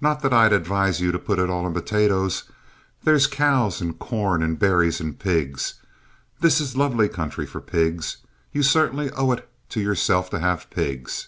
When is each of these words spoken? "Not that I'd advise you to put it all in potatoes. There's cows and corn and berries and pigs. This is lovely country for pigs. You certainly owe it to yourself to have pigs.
"Not 0.00 0.22
that 0.22 0.32
I'd 0.32 0.52
advise 0.52 1.00
you 1.00 1.10
to 1.10 1.18
put 1.18 1.40
it 1.40 1.50
all 1.50 1.66
in 1.66 1.74
potatoes. 1.74 2.44
There's 3.02 3.26
cows 3.26 3.80
and 3.80 3.98
corn 3.98 4.40
and 4.40 4.56
berries 4.56 5.00
and 5.00 5.18
pigs. 5.18 5.82
This 6.38 6.60
is 6.60 6.76
lovely 6.76 7.08
country 7.08 7.44
for 7.44 7.60
pigs. 7.60 8.18
You 8.52 8.62
certainly 8.62 9.10
owe 9.10 9.32
it 9.32 9.48
to 9.70 9.80
yourself 9.80 10.30
to 10.30 10.38
have 10.38 10.70
pigs. 10.70 11.26